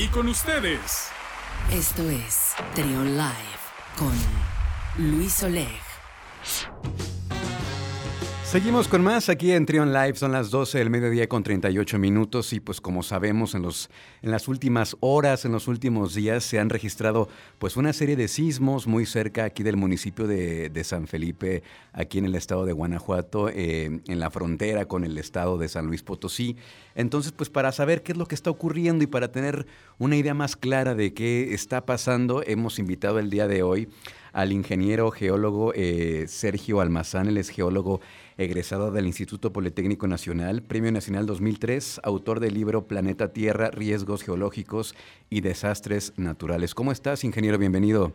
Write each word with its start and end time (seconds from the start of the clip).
Y 0.00 0.08
con 0.08 0.28
ustedes. 0.28 1.10
Esto 1.70 2.08
es 2.08 2.54
Trion 2.74 3.18
Live 3.18 3.60
con 3.98 4.14
Luis 4.96 5.42
Oleg. 5.42 5.68
Seguimos 8.50 8.88
con 8.88 9.04
más 9.04 9.28
aquí 9.28 9.52
en 9.52 9.64
Trion 9.64 9.92
Live, 9.92 10.16
son 10.16 10.32
las 10.32 10.50
12 10.50 10.78
del 10.78 10.90
mediodía 10.90 11.28
con 11.28 11.44
38 11.44 12.00
minutos 12.00 12.52
y 12.52 12.58
pues 12.58 12.80
como 12.80 13.04
sabemos 13.04 13.54
en, 13.54 13.62
los, 13.62 13.90
en 14.22 14.32
las 14.32 14.48
últimas 14.48 14.96
horas, 14.98 15.44
en 15.44 15.52
los 15.52 15.68
últimos 15.68 16.16
días 16.16 16.42
se 16.42 16.58
han 16.58 16.68
registrado 16.68 17.28
pues 17.60 17.76
una 17.76 17.92
serie 17.92 18.16
de 18.16 18.26
sismos 18.26 18.88
muy 18.88 19.06
cerca 19.06 19.44
aquí 19.44 19.62
del 19.62 19.76
municipio 19.76 20.26
de, 20.26 20.82
San 20.82 21.06
Felipe, 21.06 21.62
aquí 21.92 22.18
en 22.18 22.24
el 22.24 22.34
estado 22.34 22.64
de 22.64 22.72
Guanajuato, 22.72 23.48
eh, 23.50 24.00
en 24.08 24.18
la 24.18 24.30
frontera 24.30 24.86
con 24.86 25.04
el 25.04 25.16
estado 25.16 25.56
de 25.56 25.68
San 25.68 25.86
Luis 25.86 26.02
Potosí. 26.02 26.56
Entonces 26.96 27.30
pues 27.30 27.50
para 27.50 27.70
saber 27.70 28.02
qué 28.02 28.10
es 28.10 28.18
lo 28.18 28.26
que 28.26 28.34
está 28.34 28.50
ocurriendo 28.50 29.04
y 29.04 29.06
para 29.06 29.30
tener 29.30 29.68
una 29.98 30.16
idea 30.16 30.34
más 30.34 30.56
clara 30.56 30.96
de 30.96 31.14
qué 31.14 31.54
está 31.54 31.86
pasando, 31.86 32.42
hemos 32.44 32.80
invitado 32.80 33.20
el 33.20 33.30
día 33.30 33.46
de 33.46 33.62
hoy 33.62 33.88
al 34.32 34.52
ingeniero 34.52 35.10
geólogo 35.10 35.72
eh, 35.74 36.26
Sergio 36.28 36.80
Almazán, 36.80 37.28
él 37.28 37.36
es 37.36 37.48
geólogo 37.48 38.00
egresado 38.44 38.90
del 38.90 39.06
Instituto 39.06 39.52
Politécnico 39.52 40.06
Nacional, 40.06 40.62
Premio 40.62 40.90
Nacional 40.92 41.26
2003, 41.26 42.00
autor 42.04 42.40
del 42.40 42.54
libro 42.54 42.86
Planeta 42.86 43.32
Tierra, 43.32 43.70
Riesgos 43.70 44.22
Geológicos 44.22 44.94
y 45.28 45.40
Desastres 45.40 46.18
Naturales. 46.18 46.74
¿Cómo 46.74 46.92
estás, 46.92 47.24
ingeniero? 47.24 47.58
Bienvenido. 47.58 48.12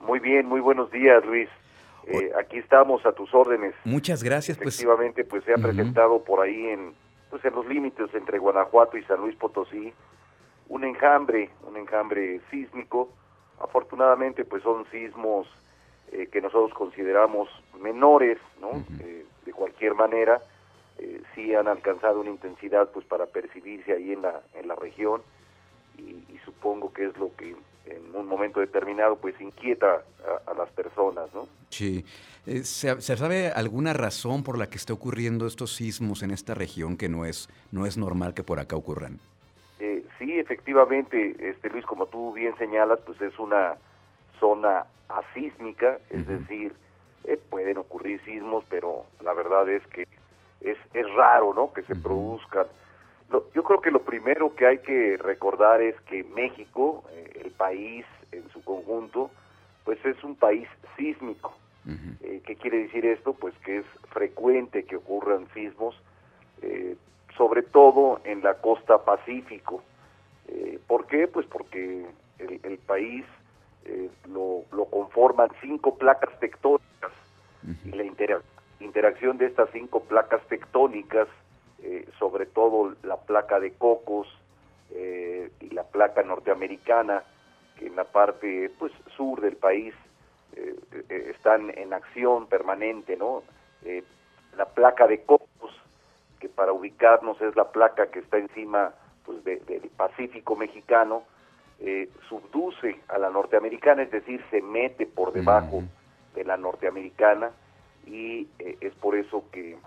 Muy 0.00 0.18
bien, 0.18 0.46
muy 0.46 0.60
buenos 0.60 0.90
días, 0.90 1.24
Luis. 1.24 1.48
Eh, 2.06 2.30
aquí 2.40 2.58
estamos 2.58 3.04
a 3.06 3.12
tus 3.12 3.32
órdenes. 3.34 3.74
Muchas 3.84 4.22
gracias. 4.22 4.56
Pues. 4.56 4.74
Efectivamente, 4.74 5.24
pues, 5.24 5.44
se 5.44 5.52
ha 5.52 5.56
presentado 5.56 6.24
por 6.24 6.40
ahí 6.40 6.66
en, 6.66 6.92
pues, 7.30 7.44
en 7.44 7.54
los 7.54 7.66
límites 7.66 8.12
entre 8.14 8.38
Guanajuato 8.38 8.96
y 8.96 9.02
San 9.04 9.20
Luis 9.20 9.36
Potosí 9.36 9.92
un 10.68 10.84
enjambre, 10.84 11.50
un 11.66 11.76
enjambre 11.76 12.40
sísmico. 12.50 13.10
Afortunadamente, 13.60 14.44
pues 14.44 14.62
son 14.62 14.84
sismos 14.90 15.46
eh, 16.12 16.28
que 16.32 16.40
nosotros 16.40 16.72
consideramos 16.72 17.48
menores, 17.80 18.38
¿no? 18.60 18.84
Eh, 19.00 19.26
de 19.44 19.52
cualquier 19.52 19.94
manera, 19.94 20.40
eh, 20.98 21.20
sí 21.34 21.54
han 21.54 21.68
alcanzado 21.68 22.20
una 22.20 22.30
intensidad 22.30 22.88
pues 22.90 23.04
para 23.06 23.26
percibirse 23.26 23.92
ahí 23.92 24.12
en 24.12 24.22
la, 24.22 24.40
en 24.54 24.68
la 24.68 24.74
región 24.74 25.22
y, 25.98 26.24
supongo 26.44 26.94
que 26.94 27.04
es 27.04 27.16
lo 27.18 27.30
que 27.36 27.54
en 27.84 28.14
un 28.14 28.26
momento 28.26 28.60
determinado 28.60 29.16
pues 29.16 29.38
inquieta 29.38 30.02
a, 30.46 30.54
las 30.54 30.70
personas, 30.70 31.28
¿no? 31.34 31.46
Sí. 31.68 32.06
¿Se, 32.62 32.98
sabe 33.00 33.48
alguna 33.48 33.92
razón 33.92 34.42
por 34.42 34.56
la 34.56 34.70
que 34.70 34.78
esté 34.78 34.94
ocurriendo 34.94 35.46
estos 35.46 35.74
sismos 35.74 36.22
en 36.22 36.30
esta 36.30 36.54
región 36.54 36.96
que 36.96 37.10
no 37.10 37.26
es, 37.26 37.50
no 37.70 37.84
es 37.84 37.98
normal 37.98 38.32
que 38.32 38.42
por 38.42 38.60
acá 38.60 38.76
ocurran? 38.76 39.18
sí, 40.18 40.38
efectivamente, 40.38 41.36
este 41.38 41.68
Luis, 41.68 41.84
como 41.84 42.06
tú 42.06 42.32
bien 42.32 42.56
señalas, 42.56 42.98
pues 43.04 43.20
es 43.20 43.38
una 43.38 43.76
zona 44.38 44.86
asísmica, 45.08 45.98
es 46.10 46.26
decir, 46.26 46.74
eh, 47.24 47.38
pueden 47.50 47.78
ocurrir 47.78 48.22
sismos, 48.24 48.64
pero 48.68 49.04
la 49.22 49.32
verdad 49.32 49.68
es 49.68 49.86
que 49.88 50.06
es, 50.60 50.76
es 50.94 51.14
raro, 51.14 51.54
¿no? 51.54 51.72
Que 51.72 51.82
se 51.82 51.94
produzcan. 51.94 52.66
yo 53.54 53.62
creo 53.62 53.80
que 53.80 53.90
lo 53.90 54.02
primero 54.02 54.54
que 54.54 54.66
hay 54.66 54.78
que 54.78 55.16
recordar 55.18 55.82
es 55.82 55.98
que 56.02 56.24
México, 56.24 57.04
eh, 57.10 57.42
el 57.44 57.50
país 57.52 58.04
en 58.32 58.48
su 58.50 58.62
conjunto, 58.62 59.30
pues 59.84 60.04
es 60.04 60.22
un 60.24 60.36
país 60.36 60.68
sísmico. 60.96 61.54
Eh, 62.20 62.42
¿Qué 62.44 62.56
quiere 62.56 62.82
decir 62.82 63.06
esto? 63.06 63.32
Pues 63.32 63.54
que 63.64 63.78
es 63.78 63.86
frecuente 64.10 64.84
que 64.84 64.96
ocurran 64.96 65.48
sismos, 65.54 65.98
sobre 67.34 67.62
todo 67.62 68.20
en 68.24 68.42
la 68.42 68.54
costa 68.54 69.04
pacífico. 69.04 69.82
¿Por 70.86 71.06
qué? 71.06 71.28
Pues 71.28 71.46
porque 71.46 72.06
el, 72.38 72.60
el 72.62 72.78
país 72.78 73.24
eh, 73.84 74.10
lo, 74.28 74.64
conforman 74.90 75.50
cinco 75.60 75.96
placas 75.96 76.38
tectónicas 76.40 77.12
y 77.84 77.90
la 77.90 78.04
interacción 78.80 79.38
de 79.38 79.46
estas 79.46 79.68
cinco 79.72 80.00
placas 80.00 80.40
tectónicas, 80.48 81.28
eh, 81.82 82.08
sobre 82.18 82.46
todo 82.46 82.94
la 83.02 83.16
placa 83.16 83.60
de 83.60 83.72
Cocos 83.72 84.28
eh, 84.90 85.50
y 85.60 85.70
la 85.70 85.84
placa 85.84 86.22
norteamericana, 86.22 87.22
que 87.78 87.86
en 87.86 87.96
la 87.96 88.04
parte 88.04 88.70
pues 88.78 88.92
sur 89.16 89.40
del 89.40 89.56
país 89.56 89.94
están 91.08 91.70
en 91.78 91.92
acción 91.92 92.48
permanente, 92.48 93.16
¿no? 93.16 93.44
la 94.56 94.64
placa 94.64 95.06
de 95.06 95.22
Cocos, 95.22 95.72
que 96.40 96.48
para 96.48 96.72
ubicarnos 96.72 97.40
es 97.40 97.54
la 97.54 97.70
placa 97.70 98.10
que 98.10 98.18
está 98.18 98.38
encima 98.38 98.92
pues 99.24 99.44
del 99.44 99.90
Pacífico 99.96 100.56
mexicano, 100.56 101.22
eh, 101.80 102.08
subduce 102.28 103.00
a 103.06 103.18
la 103.18 103.30
norteamericana, 103.30 104.02
es 104.02 104.10
decir, 104.10 104.44
se 104.50 104.60
mete 104.60 105.06
por 105.06 105.32
debajo 105.32 105.84
de 106.34 106.42
la 106.42 106.56
norteamericana 106.56 107.52
y 108.04 108.48
eh, 108.58 108.76
es 108.80 108.92
por 108.94 109.14
eso 109.14 109.44
que 109.52 109.78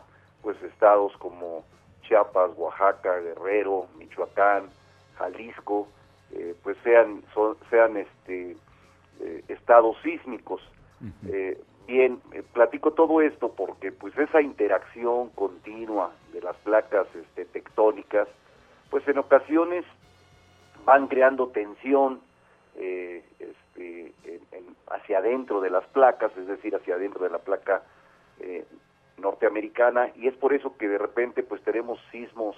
pues 0.41 0.56
estados 0.63 1.12
como 1.18 1.66
Chiapas, 2.03 2.51
Oaxaca, 2.56 3.19
Guerrero, 3.19 3.88
Michoacán, 3.97 4.69
Jalisco, 5.18 5.90
eh, 6.31 6.56
pues 6.63 6.78
sean 6.81 7.24
sean 7.69 7.97
este 7.97 8.56
estados 9.50 9.97
sísmicos. 10.01 10.62
bien, 11.85 12.22
platico 12.53 12.94
todo 12.94 13.22
esto 13.22 13.51
porque 13.53 13.91
pues 13.91 14.18
esa 14.18 14.41
interacción 14.41 15.30
continua 15.31 16.12
de 16.31 16.41
las 16.41 16.56
placas 16.57 17.06
este, 17.13 17.44
tectónicas, 17.46 18.30
pues 18.90 19.06
en 19.09 19.18
ocasiones 19.18 19.84
van 20.86 21.08
creando 21.08 21.47
tensión 21.50 22.22
eh, 22.75 23.24
este, 23.40 24.14
hacia 24.88 25.19
adentro 25.19 25.62
de 25.62 25.69
las 25.69 25.86
placas, 25.88 26.31
es 26.38 26.47
decir, 26.47 26.75
hacia 26.75 26.96
adentro 26.96 27.24
de 27.24 27.30
la 27.30 27.40
placa 27.40 27.84
eh, 28.40 28.66
norteamericana, 29.18 30.12
y 30.16 30.28
es 30.28 30.36
por 30.36 30.53
eso 30.53 30.78
que 30.78 30.88
de 30.88 30.97
repente 30.97 31.44
pues 31.44 31.62
tenemos 31.64 32.00
sismos 32.12 32.56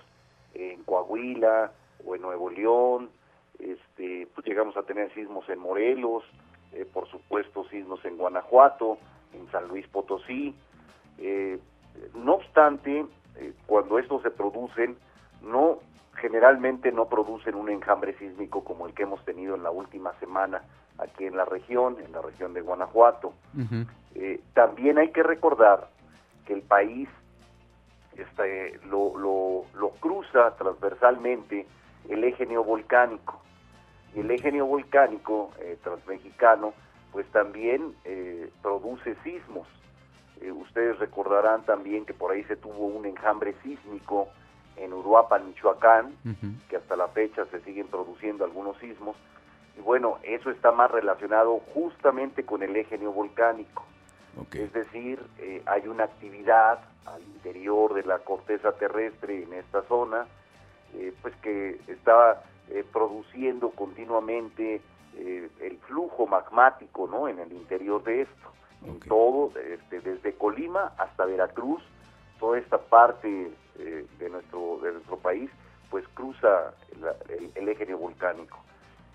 en 0.54 0.84
Coahuila 0.84 1.72
o 2.06 2.16
en 2.16 2.22
Nuevo 2.22 2.50
León, 2.50 3.10
este, 3.60 4.28
pues 4.34 4.46
llegamos 4.46 4.78
a 4.78 4.84
tener 4.84 5.14
sismos 5.14 5.48
en 5.50 5.60
Morelos, 5.60 6.24
eh, 6.74 6.86
por 6.92 7.08
supuesto 7.10 7.68
sismos 7.70 8.04
en 8.06 8.18
Guanajuato, 8.18 8.98
en 9.34 9.50
San 9.52 9.68
Luis 9.68 9.88
Potosí. 9.88 10.56
no 12.16 12.36
obstante, 12.36 13.06
cuando 13.66 14.00
estos 14.00 14.22
se 14.22 14.32
producen, 14.32 14.96
no 15.44 15.80
generalmente 16.16 16.92
no 16.92 17.06
producen 17.10 17.56
un 17.56 17.70
enjambre 17.70 18.14
sísmico 18.18 18.64
como 18.64 18.88
el 18.88 18.94
que 18.94 19.04
hemos 19.04 19.24
tenido 19.26 19.56
en 19.56 19.64
la 19.64 19.72
última 19.72 20.14
semana 20.20 20.62
aquí 20.98 21.26
en 21.26 21.36
la 21.36 21.46
región, 21.46 21.98
en 22.04 22.12
la 22.12 22.22
región 22.22 22.54
de 22.54 22.62
Guanajuato. 22.62 23.34
Eh, 24.16 24.42
también 24.54 24.98
hay 25.00 25.10
que 25.10 25.24
recordar 25.24 25.90
que 26.46 26.54
el 26.54 26.62
país 26.62 27.10
este, 28.16 28.80
lo, 28.86 29.18
lo, 29.18 29.90
cruza 30.00 30.56
transversalmente 30.58 31.66
el 32.10 32.24
eje 32.24 32.46
neovolcánico. 32.46 33.42
Y 34.16 34.20
el 34.20 34.32
eje 34.32 34.52
neovolcánico 34.52 35.52
eh, 35.60 35.78
transmexicano 35.84 36.74
pues 37.12 37.28
también 37.32 37.96
eh, 38.06 38.50
produce 38.62 39.16
sismos. 39.24 39.68
ustedes 40.42 41.00
recordarán 41.00 41.64
también 41.64 42.06
que 42.06 42.14
por 42.14 42.32
ahí 42.32 42.44
se 42.46 42.56
tuvo 42.56 42.86
un 42.86 43.06
enjambre 43.06 43.56
sísmico 43.64 44.30
en 44.78 44.94
Uruapan, 44.94 45.48
Michoacán, 45.48 46.16
que 46.70 46.78
hasta 46.78 46.96
la 46.96 47.08
fecha 47.10 47.46
se 47.46 47.62
siguen 47.62 47.88
produciendo 47.88 48.46
algunos 48.46 48.78
sismos. 48.78 49.16
Y 49.78 49.82
bueno, 49.82 50.20
eso 50.24 50.52
está 50.52 50.72
más 50.72 50.92
relacionado 50.92 51.60
justamente 51.74 52.46
con 52.46 52.64
el 52.64 52.76
eje 52.76 52.98
neovolcánico. 52.98 53.84
Es 54.52 54.74
decir, 54.74 55.24
eh, 55.40 55.62
hay 55.66 55.88
una 55.88 56.06
actividad 56.06 56.80
al 57.06 57.22
interior 57.22 57.94
de 57.94 58.04
la 58.04 58.20
corteza 58.20 58.72
terrestre 58.74 59.44
en 59.44 59.54
esta 59.54 59.84
zona, 59.84 60.26
eh, 60.96 61.14
pues 61.22 61.36
que 61.38 61.80
está 61.88 62.44
eh, 62.70 62.84
produciendo 62.92 63.70
continuamente 63.72 64.82
el 65.16 65.78
flujo 65.88 66.26
magmático 66.26 67.08
¿no? 67.08 67.28
en 67.28 67.38
el 67.38 67.54
interior 67.54 68.04
de 68.04 68.22
esto. 68.22 68.50
En 68.84 69.00
todo, 69.02 69.52
este, 69.60 70.02
desde 70.02 70.34
Colima 70.34 70.94
hasta 70.98 71.26
Veracruz, 71.26 71.84
toda 72.44 72.60
esta 72.60 72.78
parte 72.78 73.54
eh, 73.80 74.06
de, 74.20 74.30
nuestro, 74.30 74.78
de 74.84 74.92
nuestro 74.92 75.16
país, 75.16 75.50
pues 75.90 76.06
cruza 76.14 76.74
el, 77.56 77.70
eje 77.70 77.86
neovolcánico. 77.86 78.60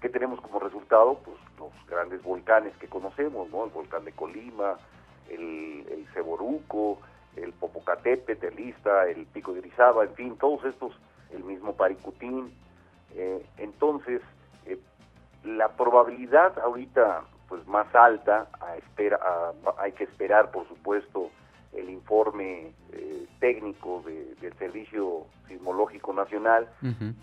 ¿Qué 0.01 0.09
tenemos 0.09 0.41
como 0.41 0.59
resultado? 0.59 1.21
Pues 1.23 1.37
los 1.59 1.71
grandes 1.91 2.23
volcanes 2.23 2.75
que 2.79 2.89
conocemos, 2.89 3.51
¿no? 3.51 3.67
El 3.67 3.71
volcán 3.71 4.07
de 4.07 4.13
Colima, 4.13 4.79
el, 5.29 5.87
el 5.91 6.07
Ceboruco, 6.15 7.01
el 7.37 7.53
Popocatépetl, 7.53 8.47
el 8.47 8.75
el 9.15 9.27
Pico 9.27 9.53
de 9.53 9.59
Orizaba, 9.59 10.05
en 10.05 10.15
fin, 10.15 10.39
todos 10.39 10.65
estos, 10.65 10.99
el 11.31 11.45
mismo 11.45 11.77
Paricutín. 11.77 12.55
Eh, 13.15 13.45
entonces, 13.59 14.23
eh, 14.65 14.79
la 15.45 15.69
probabilidad 15.77 16.59
ahorita 16.61 17.25
pues 17.47 17.67
más 17.67 17.95
alta, 17.95 18.49
espera, 18.79 19.21
hay 19.77 19.93
que 19.93 20.05
esperar, 20.05 20.51
por 20.51 20.67
supuesto, 20.67 21.31
el 21.73 21.91
informe 21.91 22.73
eh, 22.93 23.27
técnico 23.41 24.03
del 24.41 24.53
Servicio 24.59 25.27
Sismológico 25.47 26.13
Nacional, 26.13 26.69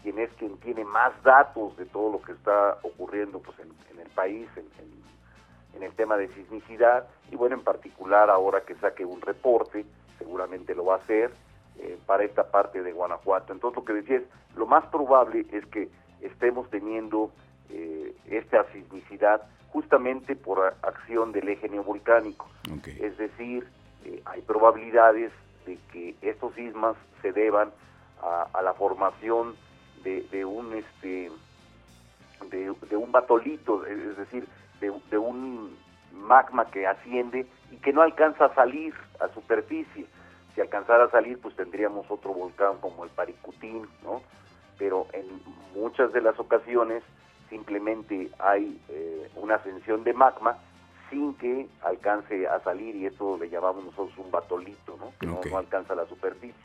quien 0.04 0.20
es 0.20 0.30
quien 0.34 0.58
tiene 0.58 0.86
más 0.86 1.12
datos 1.24 1.76
de 1.78 1.86
todo 1.86 2.12
lo 2.14 2.22
que 2.22 2.34
está 2.34 2.78
ocurriendo 2.84 3.40
pues, 3.40 3.58
en, 3.60 4.00
el 4.00 4.10
país, 4.10 4.48
en, 4.58 5.84
el 5.84 5.92
tema 5.94 6.18
de 6.18 6.34
sismicidad, 6.34 7.08
y 7.32 7.36
bueno, 7.36 7.56
en 7.56 7.64
particular 7.64 8.30
ahora 8.30 8.62
que 8.62 8.76
saque 8.76 9.06
un 9.06 9.22
reporte, 9.22 9.86
seguramente 10.18 10.74
lo 10.74 10.86
va 10.86 10.96
a 10.96 10.98
hacer, 10.98 11.32
eh, 11.78 11.98
para 12.06 12.24
esta 12.24 12.50
parte 12.50 12.82
de 12.82 12.92
Guanajuato. 12.94 13.52
Entonces 13.52 13.76
lo 13.76 13.86
que 13.86 13.94
decía 13.94 14.18
es, 14.18 14.24
lo 14.56 14.66
más 14.66 14.86
probable 14.86 15.46
es 15.52 15.66
que 15.66 15.90
estemos 16.22 16.70
teniendo 16.70 17.32
eh, 17.70 18.16
esta 18.28 18.66
sismicidad 18.72 19.42
justamente 19.70 20.38
por 20.38 20.74
acción 20.82 21.34
del 21.34 21.50
eje 21.50 21.68
neovolcánico. 21.68 22.48
Es 22.86 23.18
decir, 23.18 23.68
eh, 24.06 24.22
hay 24.26 24.42
probabilidades 24.42 25.32
de 25.66 25.78
que 25.92 26.16
estos 26.22 26.54
sismas 26.54 26.96
se 27.22 27.32
deban 27.32 27.72
a, 28.22 28.62
la 28.62 28.74
formación 28.74 29.56
de, 30.04 30.46
un 30.46 30.74
este 30.74 31.32
de, 32.50 32.98
un 32.98 33.12
batolito, 33.12 33.86
es 33.86 34.18
decir, 34.18 34.48
de, 34.80 35.18
un 35.18 35.76
magma 36.14 36.70
que 36.70 36.86
asciende 36.86 37.48
y 37.72 37.78
que 37.78 37.94
no 37.94 38.02
alcanza 38.02 38.46
a 38.46 38.56
salir 38.56 38.94
a 39.20 39.28
superficie. 39.30 40.06
Si 40.54 40.62
alcanzara 40.62 41.06
a 41.06 41.12
salir, 41.12 41.40
pues 41.42 41.56
tendríamos 41.56 42.10
otro 42.10 42.34
volcán 42.34 42.78
como 42.80 43.04
el 43.04 43.10
Paricutín, 43.10 43.88
¿no? 44.04 44.22
Pero 44.78 45.08
en 45.14 45.26
muchas 45.74 46.14
de 46.14 46.22
las 46.22 46.40
ocasiones 46.40 47.04
simplemente 47.50 48.30
hay 48.40 48.80
eh, 48.90 49.30
una 49.36 49.56
ascensión 49.56 50.04
de 50.04 50.14
magma 50.14 50.58
sin 51.16 51.36
que 51.38 51.68
alcance 51.82 52.48
a 52.48 52.60
salir 52.62 52.96
y 52.96 53.06
esto 53.06 53.38
le 53.40 53.50
llamamos 53.50 53.86
nosotros 53.86 54.18
un 54.18 54.32
batolito, 54.32 54.98
¿no? 55.00 55.14
que 55.20 55.28
no, 55.28 55.58
alcanza 55.58 55.96
la 55.96 56.06
superficie. 56.06 56.56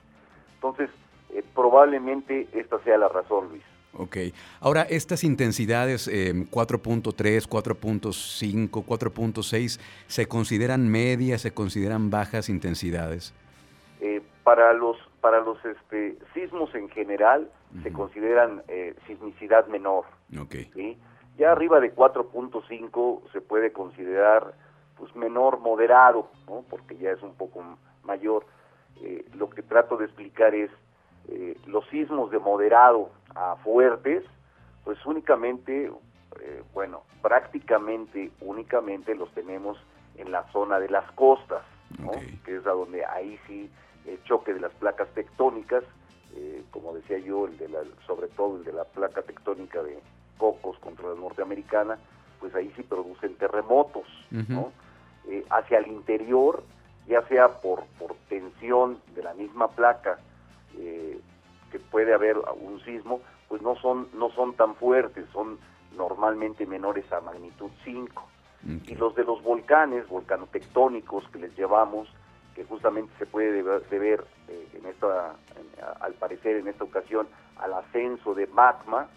Entonces, 0.55 0.91
eh, 1.31 1.45
probablemente 1.55 2.49
esta 2.53 2.83
sea 2.83 2.99
la 2.99 3.09
razón, 3.09 3.49
Luis. 3.51 3.63
Ok. 3.93 4.17
Ahora, 4.61 4.83
estas 4.83 5.25
intensidades 5.25 6.09
4.3, 6.09 7.49
4.5, 7.49 8.71
4.6, 8.71 9.81
¿se 10.07 10.27
consideran 10.27 10.89
medias, 10.89 11.43
se 11.43 11.53
consideran 11.53 12.11
bajas 12.11 12.49
intensidades? 12.49 13.35
Eh, 14.01 14.23
para 14.45 14.73
los 14.73 14.97
para 15.21 15.41
los 15.41 15.63
este, 15.65 16.17
sismos 16.33 16.75
en 16.75 16.89
general 16.89 17.51
se 17.83 17.93
consideran 17.93 18.63
eh, 18.69 18.95
sismicidad 19.07 19.67
menor. 19.67 20.05
Okay. 20.41 20.71
¿sí? 20.75 20.97
Ya 21.41 21.53
arriba 21.53 21.81
de 21.81 21.95
4.5 21.95 23.33
se 23.33 23.41
puede 23.41 23.73
considerar 23.73 24.53
pues 24.99 25.17
menor 25.17 25.59
moderado, 25.59 26.29
¿no? 26.47 26.67
porque 26.69 26.99
ya 26.99 27.13
es 27.13 27.23
un 27.23 27.33
poco 27.33 27.65
mayor. 28.05 28.45
Eh, 29.01 29.25
lo 29.33 29.49
que 29.49 29.63
trato 29.63 29.97
de 29.97 30.05
explicar 30.05 30.55
es 30.55 30.71
eh, 31.29 31.57
los 31.67 31.89
sismos 31.89 32.31
de 32.31 32.39
moderado 32.39 33.09
a 33.35 33.57
fuertes, 33.65 34.23
pues 34.85 34.99
únicamente, 35.07 35.91
eh, 36.43 36.63
bueno, 36.75 37.05
prácticamente 37.23 38.31
únicamente 38.43 39.15
los 39.15 39.33
tenemos 39.33 39.79
en 40.19 40.33
la 40.33 40.43
zona 40.53 40.79
de 40.79 40.91
las 40.91 41.11
costas, 41.13 41.63
¿no? 42.01 42.11
que 42.45 42.57
es 42.57 42.67
a 42.67 42.73
donde 42.73 43.03
ahí 43.07 43.41
sí 43.47 43.71
el 44.05 44.23
choque 44.25 44.53
de 44.53 44.61
las 44.61 44.73
placas 44.75 45.09
tectónicas, 45.15 45.85
como 46.71 46.95
decía 46.95 47.19
yo, 47.19 47.47
el 47.47 47.57
de 47.57 47.69
la, 47.71 47.81
sobre 48.07 48.29
todo 48.29 48.59
el 48.59 48.65
de 48.65 48.73
la 48.73 48.85
placa 48.85 49.23
tectónica 49.23 49.83
de 49.83 49.99
Cocos 50.41 50.79
contra 50.79 51.11
la 51.11 51.15
norteamericana, 51.17 51.99
pues 52.41 52.55
ahí 52.55 52.73
sí 52.75 52.83
producen 52.83 53.35
terremotos, 53.35 54.07
¿no? 54.31 54.73
Eh, 55.29 55.45
hacia 55.51 55.79
el 55.79 55.89
interior, 55.89 56.63
ya 57.07 57.21
sea 57.29 57.61
por, 57.61 57.85
por 57.99 58.17
tensión 58.31 58.99
de 59.15 59.23
la 59.23 59.35
misma 59.35 59.69
placa, 59.69 60.19
eh, 60.79 61.21
que 61.71 61.79
puede 61.79 62.15
haber 62.15 62.39
un 62.39 62.81
sismo, 62.85 63.21
pues 63.49 63.61
no 63.61 63.77
son, 63.77 64.09
no 64.15 64.31
son 64.31 64.55
tan 64.55 64.75
fuertes, 64.77 65.27
son 65.33 65.59
normalmente 65.95 66.67
menores 66.67 67.05
a 67.13 67.21
magnitud 67.21 67.71
5. 67.85 68.27
Y 68.87 68.95
los 68.95 69.15
de 69.15 69.25
los 69.25 69.43
volcanes, 69.43 70.07
volcanotectónicos 70.09 71.27
que 71.31 71.39
les 71.39 71.57
llevamos, 71.57 72.09
que 72.55 72.65
justamente 72.65 73.13
se 73.19 73.27
puede 73.27 73.63
deber, 73.91 74.25
eh, 74.49 74.69
en 74.75 74.87
esta, 74.87 75.35
al 76.01 76.13
parecer 76.15 76.57
en 76.57 76.69
esta 76.69 76.85
ocasión, 76.85 77.27
al 77.59 77.73
ascenso 77.75 78.35
de 78.35 78.47
magma, 78.49 79.09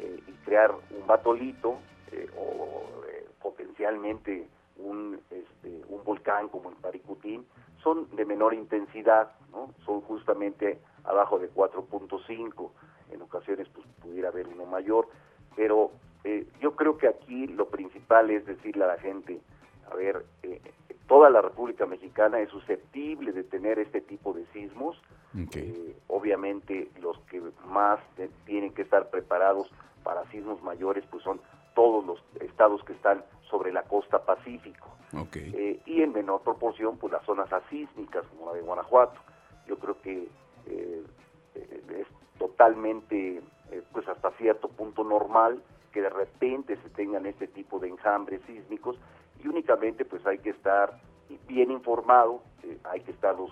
eh, 0.00 0.22
y 0.26 0.32
crear 0.44 0.72
un 0.72 1.06
batolito 1.06 1.78
eh, 2.10 2.26
o 2.34 3.04
eh, 3.06 3.28
potencialmente 3.42 4.48
un, 4.78 5.20
este, 5.30 5.82
un 5.88 6.02
volcán 6.04 6.48
como 6.48 6.70
el 6.70 6.76
Paricutín, 6.76 7.46
son 7.82 8.08
de 8.16 8.24
menor 8.24 8.54
intensidad, 8.54 9.32
¿no? 9.52 9.74
son 9.84 10.00
justamente 10.00 10.78
abajo 11.04 11.38
de 11.38 11.52
4.5, 11.52 12.70
en 13.10 13.22
ocasiones 13.22 13.68
pues, 13.74 13.86
pudiera 14.02 14.28
haber 14.28 14.48
uno 14.48 14.64
mayor, 14.64 15.08
pero 15.54 15.90
yo 16.60 16.76
creo 16.76 16.98
que 16.98 17.08
aquí 17.08 17.46
lo 17.46 17.68
principal 17.68 18.30
es 18.30 18.44
decirle 18.44 18.84
a 18.84 18.88
la 18.88 18.98
gente, 18.98 19.40
a 19.90 19.94
ver, 19.94 20.24
toda 21.10 21.28
la 21.28 21.42
República 21.42 21.86
Mexicana 21.86 22.38
es 22.38 22.50
susceptible 22.50 23.32
de 23.32 23.42
tener 23.42 23.80
este 23.80 24.00
tipo 24.00 24.32
de 24.32 24.46
sismos, 24.52 24.96
obviamente 26.06 26.88
los 27.00 27.18
que 27.28 27.42
más 27.66 27.98
tienen 28.46 28.72
que 28.72 28.82
estar 28.82 29.10
preparados 29.10 29.68
para 30.04 30.24
sismos 30.30 30.62
mayores 30.62 31.02
pues 31.10 31.24
son 31.24 31.40
todos 31.74 32.06
los 32.06 32.22
estados 32.40 32.84
que 32.84 32.92
están 32.92 33.24
sobre 33.50 33.72
la 33.72 33.82
costa 33.82 34.24
pacífico. 34.24 34.86
Eh, 35.34 35.80
y 35.84 36.00
en 36.02 36.12
menor 36.12 36.42
proporción 36.42 36.96
pues 36.96 37.12
las 37.12 37.24
zonas 37.24 37.52
asísmicas 37.52 38.24
como 38.28 38.46
la 38.46 38.52
de 38.52 38.60
Guanajuato. 38.60 39.18
Yo 39.66 39.78
creo 39.78 40.00
que 40.02 40.28
eh, 40.66 41.04
eh, 41.56 41.82
es 41.98 42.06
totalmente 42.38 43.42
pues 43.92 44.06
hasta 44.06 44.30
cierto 44.38 44.68
punto 44.68 45.02
normal 45.02 45.60
que 45.92 46.02
de 46.02 46.08
repente 46.08 46.76
se 46.76 46.90
tengan 46.90 47.26
este 47.26 47.48
tipo 47.48 47.80
de 47.80 47.88
enjambres 47.88 48.40
sísmicos 48.46 48.96
y 49.42 49.48
únicamente 49.48 50.04
pues 50.04 50.24
hay 50.26 50.38
que 50.38 50.50
estar 50.50 51.00
bien 51.46 51.70
informado 51.70 52.42
hay 52.84 53.00
que 53.00 53.12
estarlos 53.12 53.50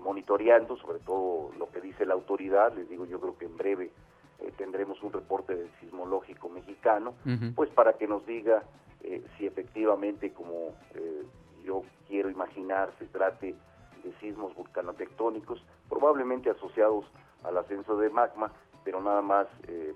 monitoreando 0.00 0.76
sobre 0.76 0.98
todo 1.00 1.50
lo 1.58 1.70
que 1.70 1.80
dice 1.80 2.06
la 2.06 2.14
autoridad. 2.14 2.72
Les 2.74 2.88
digo 2.88 3.04
yo 3.06 3.20
creo 3.20 3.36
que 3.36 3.44
en 3.44 3.56
breve 3.56 3.90
eh, 4.40 4.52
tendremos 4.56 5.02
un 5.02 5.12
reporte 5.12 5.54
del 5.54 5.70
sismológico 5.80 6.48
mexicano, 6.48 7.14
pues 7.54 7.70
para 7.70 7.94
que 7.94 8.06
nos 8.06 8.26
diga 8.26 8.62
eh, 9.02 9.24
si 9.38 9.46
efectivamente, 9.46 10.32
como 10.32 10.74
eh, 10.94 11.22
yo 11.64 11.82
quiero 12.08 12.30
imaginar, 12.30 12.92
se 12.98 13.06
trate 13.06 13.54
de 14.02 14.12
sismos 14.20 14.54
vulcanotectónicos, 14.54 15.64
probablemente 15.88 16.50
asociados 16.50 17.06
al 17.44 17.56
ascenso 17.56 17.96
de 17.96 18.10
magma, 18.10 18.52
pero 18.84 19.00
nada 19.00 19.22
más 19.22 19.46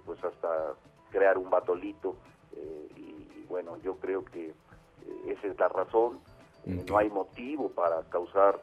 pues 0.07 0.23
hasta 0.25 0.75
crear 1.11 1.37
un 1.37 1.51
batolito 1.51 2.17
y, 2.97 3.45
bueno, 3.49 3.77
yo 3.83 3.97
creo 3.97 4.25
que 4.25 4.55
esa 5.31 5.47
es 5.47 5.59
la 5.59 5.69
razón, 5.69 6.21
no 6.65 6.99
hay 6.99 7.09
motivo 7.09 7.71
para 7.71 8.03
causar 8.11 8.61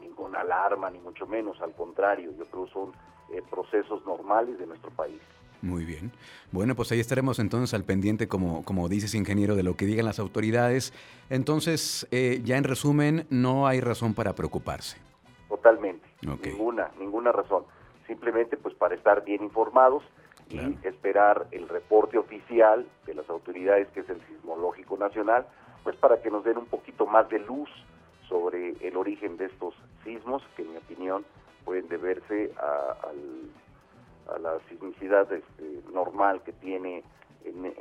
ninguna 0.00 0.40
alarma, 0.40 0.90
ni 0.90 0.98
mucho 0.98 1.26
menos, 1.26 1.60
al 1.60 1.72
contrario, 1.72 2.32
yo 2.38 2.44
creo 2.46 2.66
que 2.66 2.72
son 2.72 2.92
eh, 3.32 3.42
procesos 3.48 4.04
normales 4.04 4.58
de 4.58 4.66
nuestro 4.66 4.90
país. 4.90 5.20
Muy 5.62 5.84
bien. 5.84 6.10
Bueno, 6.50 6.74
pues 6.74 6.90
ahí 6.90 6.98
estaremos 6.98 7.38
entonces 7.38 7.74
al 7.74 7.84
pendiente, 7.84 8.26
como, 8.26 8.64
como 8.64 8.88
dices, 8.88 9.14
ingeniero, 9.14 9.54
de 9.54 9.62
lo 9.62 9.76
que 9.76 9.86
digan 9.86 10.04
las 10.06 10.18
autoridades. 10.18 10.92
Entonces, 11.28 12.08
eh, 12.10 12.40
ya 12.44 12.56
en 12.56 12.64
resumen, 12.64 13.26
no 13.30 13.68
hay 13.68 13.80
razón 13.80 14.14
para 14.14 14.34
preocuparse. 14.34 14.98
Totalmente. 15.48 16.08
Ninguna, 16.22 16.90
ninguna 16.98 17.30
razón. 17.30 17.64
Simplemente 18.06 18.56
pues 18.56 18.74
para 18.74 18.96
estar 18.96 19.24
bien 19.24 19.44
informados 19.44 20.02
y 20.48 20.76
esperar 20.84 21.46
el 21.52 21.68
reporte 21.68 22.18
oficial 22.18 22.84
de 23.06 23.14
las 23.14 23.28
autoridades, 23.30 23.86
que 23.94 24.00
es 24.00 24.08
el 24.08 24.20
Sismológico 24.26 24.96
Nacional, 24.96 25.46
pues 25.84 25.96
para 25.96 26.20
que 26.20 26.30
nos 26.30 26.44
den 26.44 26.58
un 26.58 26.66
poquito 26.66 27.06
más 27.06 27.28
de 27.28 27.38
luz 27.38 27.68
sobre 28.28 28.76
el 28.80 28.96
origen 28.96 29.36
de 29.36 29.46
estos 29.46 29.74
sismos, 30.04 30.42
que 30.56 30.62
en 30.62 30.72
mi 30.72 30.76
opinión 30.76 31.24
pueden 31.64 31.88
deberse 31.88 32.52
a, 32.56 32.96
la 34.38 34.60
sismicidad 34.68 35.30
este, 35.32 35.82
normal 35.92 36.40
que 36.42 36.52
tiene 36.52 37.02
en, 37.44 37.72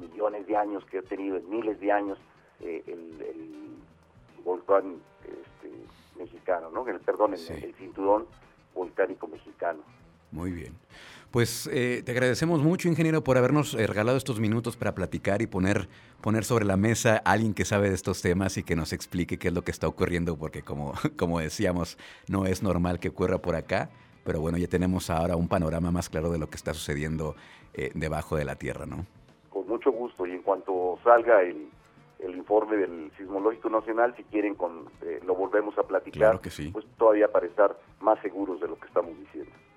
millones 0.00 0.46
de 0.46 0.56
años, 0.56 0.84
que 0.86 0.98
ha 0.98 1.02
tenido 1.02 1.36
en 1.36 1.50
miles 1.50 1.78
de 1.80 1.92
años 1.92 2.18
eh, 2.60 2.82
el, 2.86 3.76
volcán 4.44 4.96
este, 5.24 5.70
mexicano, 6.16 6.70
¿no? 6.70 6.86
El, 6.88 7.00
perdón, 7.00 7.34
el 7.34 7.74
cinturón 7.74 8.26
volcánico 8.74 9.26
mexicano. 9.26 9.80
Muy 10.30 10.52
bien. 10.52 10.74
Pues 11.30 11.68
eh, 11.70 12.02
te 12.04 12.12
agradecemos 12.12 12.62
mucho, 12.62 12.88
ingeniero, 12.88 13.22
por 13.22 13.36
habernos 13.36 13.74
eh, 13.74 13.86
regalado 13.86 14.16
estos 14.16 14.40
minutos 14.40 14.76
para 14.76 14.94
platicar 14.94 15.42
y 15.42 15.46
poner, 15.46 15.86
poner 16.22 16.44
sobre 16.44 16.64
la 16.64 16.78
mesa 16.78 17.20
a 17.24 17.32
alguien 17.32 17.52
que 17.52 17.66
sabe 17.66 17.90
de 17.90 17.94
estos 17.94 18.22
temas 18.22 18.56
y 18.56 18.62
que 18.62 18.76
nos 18.76 18.94
explique 18.94 19.38
qué 19.38 19.48
es 19.48 19.54
lo 19.54 19.62
que 19.62 19.70
está 19.70 19.86
ocurriendo, 19.88 20.38
porque 20.38 20.62
como, 20.62 20.94
como 21.18 21.38
decíamos, 21.38 21.98
no 22.28 22.46
es 22.46 22.62
normal 22.62 22.98
que 22.98 23.10
ocurra 23.10 23.38
por 23.38 23.56
acá, 23.56 23.90
pero 24.24 24.40
bueno, 24.40 24.56
ya 24.56 24.68
tenemos 24.68 25.10
ahora 25.10 25.36
un 25.36 25.48
panorama 25.48 25.90
más 25.90 26.08
claro 26.08 26.30
de 26.30 26.38
lo 26.38 26.48
que 26.48 26.56
está 26.56 26.72
sucediendo 26.72 27.34
eh, 27.74 27.90
debajo 27.94 28.36
de 28.36 28.44
la 28.46 28.56
tierra, 28.56 28.86
¿no? 28.86 29.04
Con 29.50 29.68
mucho 29.68 29.92
gusto, 29.92 30.26
y 30.26 30.32
en 30.32 30.42
cuanto 30.42 30.98
salga 31.04 31.42
el, 31.42 31.68
el 32.20 32.36
informe 32.36 32.76
del 32.76 33.10
Sismológico 33.16 33.68
Nacional, 33.68 34.14
si 34.16 34.24
quieren 34.24 34.54
con, 34.54 34.86
eh, 35.02 35.20
lo 35.26 35.34
volvemos 35.34 35.76
a 35.78 35.82
platicar, 35.82 36.18
Claro 36.18 36.40
que 36.40 36.50
sí. 36.50 36.70
pues 36.72 36.86
todavía 36.96 37.30
para 37.30 37.46
estar 37.46 37.78
más 38.00 38.18
seguros 38.22 38.60
de 38.60 38.68
lo 38.68 38.78
que 38.78 38.86
estamos 38.86 39.10
diciendo. 39.10 39.27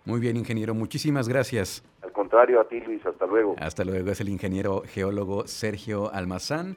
Muy 0.06 0.20
bien, 0.20 0.36
ingeniero, 0.36 0.74
muchísimas 0.74 1.30
gracias. 1.30 1.84
Al 2.02 2.12
contrario, 2.12 2.60
a 2.60 2.68
ti 2.68 2.80
Luis, 2.80 3.06
hasta 3.06 3.26
luego. 3.26 3.56
Hasta 3.60 3.84
luego, 3.84 4.12
es 4.12 4.20
el 4.20 4.30
ingeniero 4.30 4.84
geólogo 4.88 5.48
Sergio 5.48 6.12
Almazán. 6.14 6.76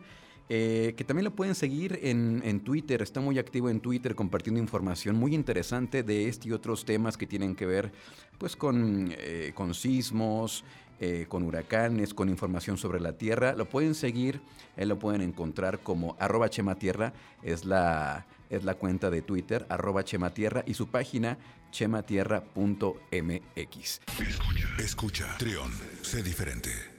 eh, 0.50 0.93
que 0.97 1.04
también 1.04 1.25
lo 1.25 1.31
pueden 1.31 1.54
seguir 1.54 1.99
en, 2.02 2.43
en 2.45 2.61
Twitter, 2.61 3.00
está 3.00 3.21
muy 3.21 3.38
activo 3.38 3.71
en 3.71 3.81
Twitter 3.81 4.14
compartiendo 4.14 4.61
información 4.61 5.16
muy 5.16 5.35
interesante 5.35 6.02
de 6.02 6.28
este 6.28 6.50
y 6.50 6.52
otros 6.52 6.85
temas 6.85 7.16
que 7.16 7.26
tienen 7.26 7.54
que 7.54 7.64
ver 7.64 7.93
pues 8.37 8.54
con, 8.54 9.09
eh, 9.16 9.52
con 9.54 9.73
sismos, 9.73 10.62
eh, 11.00 11.26
con 11.28 11.43
huracanes, 11.45 12.14
con 12.14 12.28
información 12.28 12.76
sobre 12.76 13.00
la 13.00 13.14
Tierra. 13.14 13.54
Lo 13.54 13.64
pueden 13.64 13.95
seguir, 13.95 14.40
eh, 14.76 14.87
lo 14.87 14.99
pueden 14.99 15.23
encontrar 15.23 15.81
como 15.81 16.14
arroba 16.21 16.49
chematierra, 16.49 17.12
es 17.43 17.64
la, 17.64 18.26
es 18.51 18.65
la 18.65 18.75
cuenta 18.75 19.11
de 19.11 19.23
Twitter, 19.23 19.67
arroba 19.69 20.05
chematierra, 20.05 20.63
y 20.67 20.75
su 20.75 20.89
página 20.89 21.39
chematierra.mx. 21.71 24.01
Escucha, 24.21 24.69
escucha, 24.79 25.37
Trión, 25.39 25.73
sé 26.03 26.23
diferente. 26.23 26.94